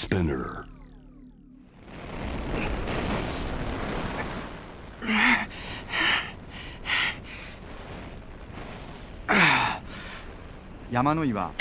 [0.00, 0.64] Spinner.
[10.90, 11.52] 山の井は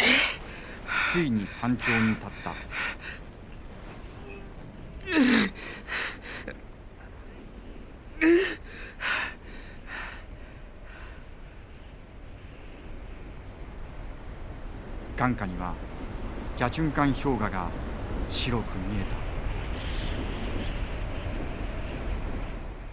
[1.11, 2.53] ついに山頂に立った
[15.17, 15.73] 眼下には
[16.57, 17.88] ギャチュンカン氷河が
[18.29, 19.15] 白く見えた。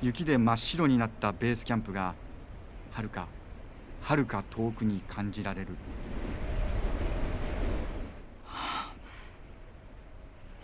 [0.03, 2.15] 雪で真っ白になったベースキャンプが
[2.93, 3.29] はるか
[4.03, 5.69] はるか遠くに感じられる。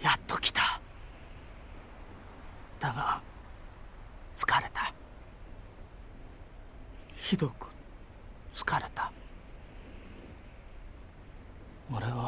[0.01, 0.81] やっと来た。
[2.79, 3.21] だが
[4.37, 4.93] 疲れた。
[7.15, 7.69] ひどく
[8.55, 9.13] 疲れた。
[11.95, 12.22] 俺は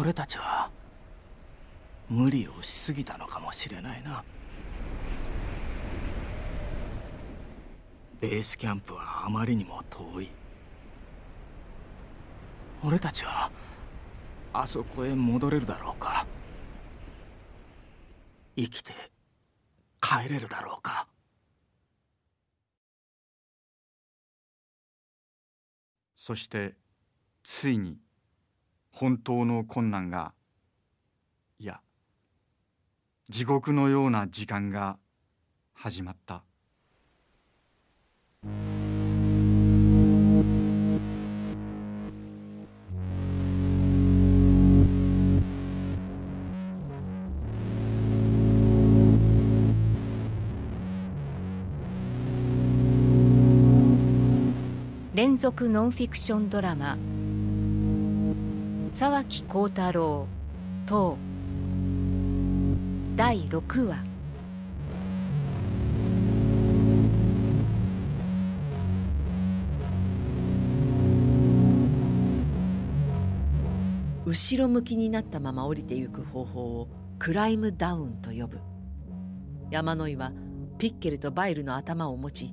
[0.00, 0.70] 俺たちは
[2.08, 4.22] 無理をしすぎたのかもしれないな。
[8.20, 10.28] ベースキャンプはあまりにも遠い。
[12.84, 13.50] 俺たちは
[14.52, 16.24] あそこへ戻れるだろうか。
[18.56, 18.92] 生きて
[20.00, 21.08] 帰れるだろうか。
[26.14, 26.76] そして
[27.42, 27.98] ついに
[29.00, 30.32] 本当の困難が
[31.60, 31.80] いや
[33.28, 34.98] 地獄のような時間が
[35.72, 36.42] 始まった。
[55.14, 56.96] 連続ノンフィクションドラマ
[58.98, 60.26] 沢木幸太郎。
[60.84, 61.16] 等
[63.14, 64.04] 第6話。
[74.26, 76.88] 後ろ向きになったまま降りてゆく方法を
[77.20, 78.58] クライムダウンと呼ぶ。
[79.70, 80.32] 山野井は
[80.78, 82.52] ピッケルとバイルの頭を持ち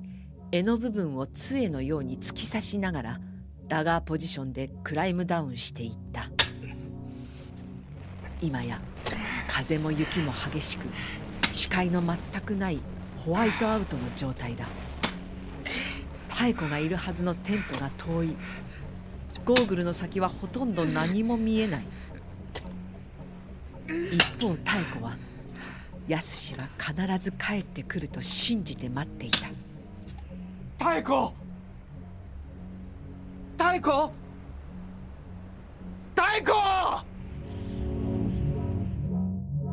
[0.52, 3.20] 柄の部分を杖のように突き刺しながら
[3.66, 6.35] ダガーポジションでクライムダウンしていった。
[8.40, 8.80] 今や
[9.48, 10.86] 風も雪も激しく
[11.52, 12.80] 視界の全くない
[13.24, 14.66] ホワイトアウトの状態だ。
[16.38, 18.36] 妙子がいるはずのテントが遠い。
[19.44, 21.86] ゴーグルの先はほとんど何も見えない。
[23.88, 24.56] 一方妙
[25.00, 25.16] 子は
[26.08, 29.48] 康は必ず帰ってくると信じて待っていた。
[30.78, 31.32] 太鼓
[33.56, 34.12] 太鼓
[36.14, 36.52] 太鼓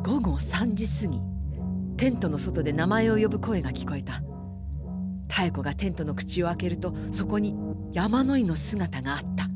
[0.04, 1.22] 午後3時過ぎ
[1.96, 4.22] テントの外で名前を呼ぶ声が聞こえた。
[5.26, 7.56] 妙子がテントの口を開けるとそこに
[7.90, 9.48] 山の井の姿があった。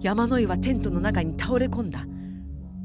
[0.00, 2.04] 山の井はテントの中に倒れ込んだ。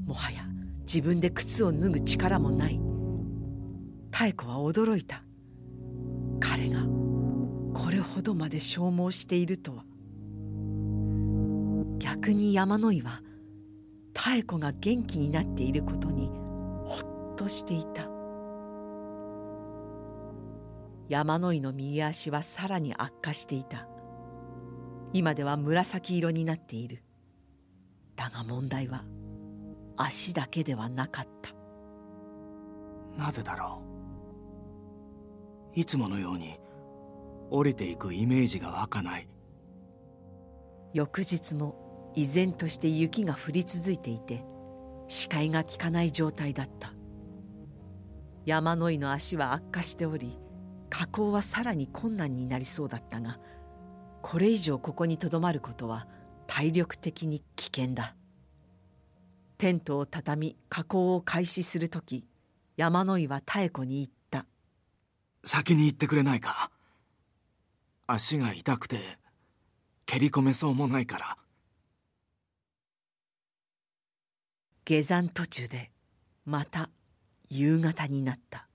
[0.06, 0.45] もはや
[0.83, 2.79] 自分で靴を脱ぐ力もない。
[2.79, 5.25] 妙子は驚いた。
[6.39, 6.85] 彼が
[7.73, 9.83] これほどまで消耗しているとは。
[12.00, 13.22] 逆に山の井は
[14.25, 16.29] 妙子が元気になっていることに
[16.85, 17.00] ほ
[17.34, 18.07] っとしていた。
[21.09, 23.85] 山の井の右足はさらに悪化していた。
[25.12, 27.03] 今では紫色になっている。
[28.16, 29.03] だが問題は
[29.97, 31.51] 足だけではなかった。
[33.22, 33.81] なぜだろ
[35.75, 35.79] う？
[35.79, 36.57] いつものように
[37.51, 39.28] 降りていくイメージが湧かない。
[40.94, 41.82] 翌日も
[42.16, 44.44] 依然として雪が降り続いていて
[45.07, 46.94] 視界が利かない状態だった。
[48.46, 50.38] 山の井の足は悪化しており
[50.90, 53.40] 下降はさらに困難になりそうだったが
[54.22, 56.07] これ以上ここにとどまることは
[56.45, 58.16] 体力的に危険だ。
[59.57, 62.25] テントを畳み下降を開始する時
[62.75, 64.45] 山の井は妙子に言った。
[65.45, 66.69] 先に行ってくれないか？
[68.07, 69.18] 足が痛くて
[70.06, 71.38] 蹴り込めそうもないから。
[74.85, 75.91] 下山途中で
[76.45, 76.89] また
[77.50, 78.68] 夕方になった。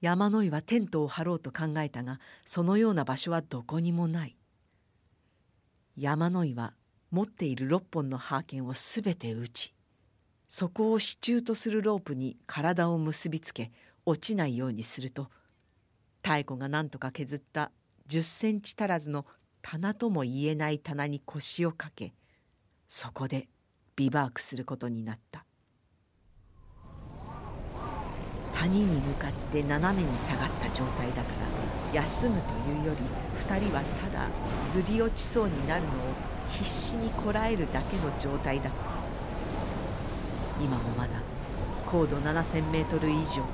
[0.00, 4.36] 山の井はテントを張ろうと考えたがそのような場所はどこにもない。
[5.96, 6.72] 山の井は
[7.10, 9.74] 持っている6本のハーケンをすべて打ち
[10.48, 13.72] そこを支柱とするロープに体を結びつけ
[14.06, 15.28] 落ちないようにすると
[16.22, 17.72] 妙子が何とか削った
[18.08, 19.26] 10センチ足らずの
[19.60, 22.14] 棚とも言えない棚に腰をかけ
[22.88, 23.48] そこで
[24.00, 25.44] ビバークすることになった。
[28.54, 31.28] 谷に向かって斜めに下がった状態だか
[31.92, 33.02] ら休むというより
[33.44, 34.26] 2人はただ
[34.70, 35.92] ずり落ちそうになるのを
[36.48, 38.70] 必死にこらえるだけの状態だ。
[40.58, 41.20] 今もまだ
[41.84, 43.44] 高度7000メートル以上。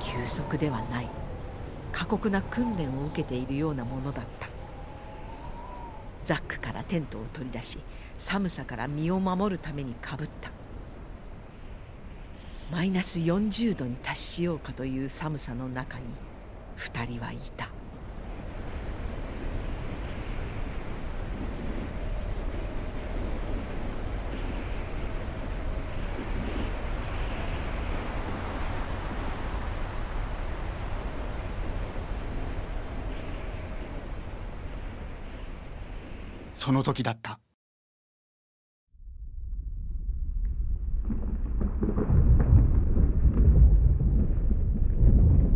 [0.00, 1.08] 急速ではない。
[1.92, 4.45] 過酷な訓練を受けているようなものだった。
[6.26, 7.78] ザックからテントを取り出し
[8.16, 10.50] 寒さから身を守るためにかぶった。
[12.70, 16.04] マイナス40度に達しようかという寒さの中に
[16.76, 17.68] 2人はいた。
[36.56, 37.38] その時だった。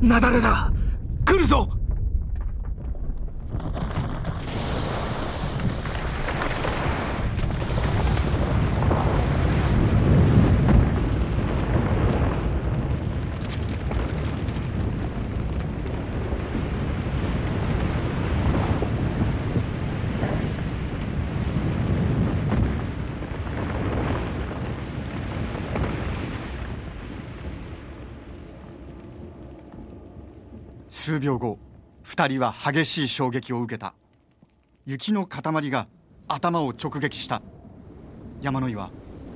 [0.02, 0.72] 雪崩だ。
[1.24, 1.79] 来るぞ。
[31.00, 31.58] 数秒後
[32.02, 33.94] 二人は激しい衝撃を受けた。
[34.84, 35.86] 雪の塊が
[36.28, 37.40] 頭を直撃した。
[38.42, 38.90] 山野井は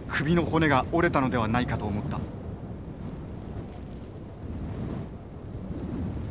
[0.07, 2.21] 首の骨が折れたのではないかと思った。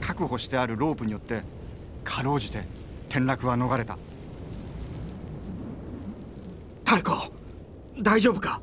[0.01, 1.41] 確保してあるロープによって
[2.03, 2.59] かろうじて
[3.09, 3.97] 転落は逃れた。
[6.85, 7.31] 太子
[7.99, 8.61] 大丈夫か？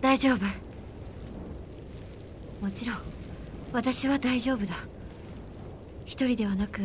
[0.00, 0.44] 大丈夫。
[2.64, 2.96] もちろん
[3.72, 4.74] 私は大丈夫だ。
[6.04, 6.82] 一人ではなく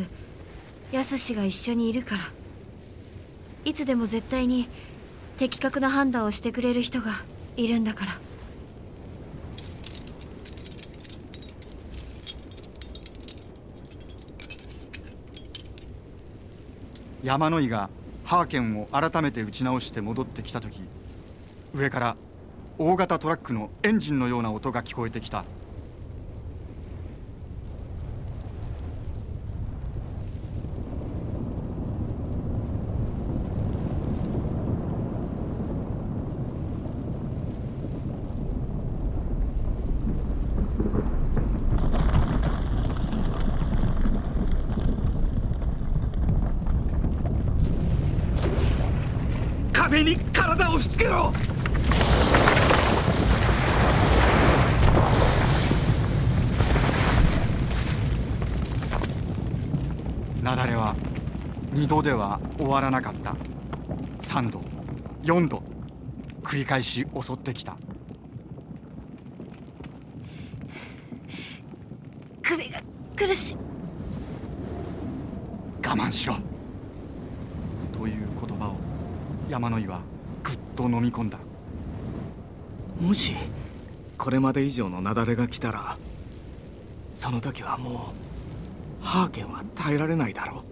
[0.90, 2.22] 康が一緒にいるから。
[3.64, 4.66] いつでも絶対に
[5.36, 7.12] 的確な判断をしてくれる人が
[7.56, 8.12] いるんだから。
[17.22, 17.90] 山野井が
[18.24, 20.80] ハーケンを改めて打ち直して戻ってきた時
[21.74, 22.16] 上から
[22.78, 25.44] 大型トラックのエンジンのような音が聞こえてきた。
[49.98, 51.32] 壁に体を押し付けろ。
[60.36, 60.94] 雪崩は
[61.72, 63.34] 2度では終わらなかった。
[64.22, 64.60] 3度
[65.24, 65.62] 4度
[66.42, 67.76] 繰り返し襲ってきた。
[72.42, 72.80] 首が
[73.16, 73.56] 苦しい。
[75.84, 76.36] 我慢しろ
[77.98, 78.76] という言葉を
[79.58, 80.02] 山野井は
[80.44, 81.36] ぐっと飲み込んだ。
[83.00, 83.34] もし
[84.16, 85.98] これまで以上の雪崩が来たら
[87.16, 88.12] その時はも
[89.02, 90.62] うハーケンは耐えられないだろ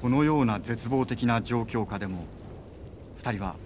[0.00, 2.24] このような絶望的な状況下でも
[3.22, 3.56] 2人は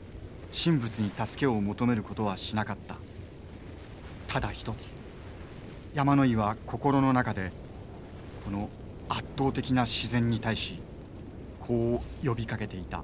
[0.52, 2.96] 神仏に助けを求めることはしなかった。
[4.26, 4.96] ただ一つ
[5.94, 7.52] 山野井は心の中で
[8.44, 8.68] この
[9.08, 10.78] 圧倒的な自然に対し
[11.60, 13.02] こう呼びかけていた。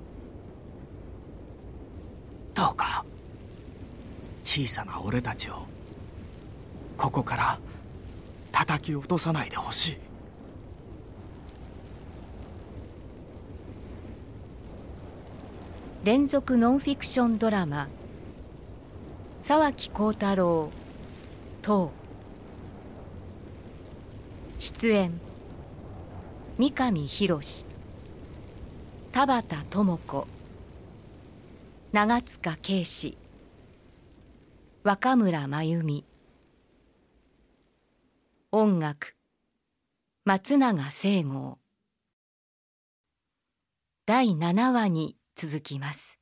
[2.54, 3.04] どうか
[4.44, 5.66] 小さな俺たちを
[6.96, 7.58] ここから
[8.50, 9.96] 叩き落とさないでほしい。
[16.04, 17.88] 連続ノンフィクションドラマ
[19.42, 20.70] 沢木耕太郎
[21.62, 21.90] 等。
[24.58, 25.20] 出演
[26.58, 27.64] 三上博。
[29.12, 30.26] 田畑智子。
[31.92, 32.82] 長塚圭。
[32.82, 33.18] 史
[34.82, 36.02] 若村真由美。
[38.52, 39.14] 音楽。
[40.24, 41.58] 松永聖剛
[44.06, 46.18] 第7話に続きます。